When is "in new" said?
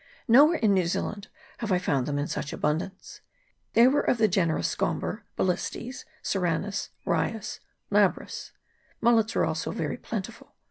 0.57-0.87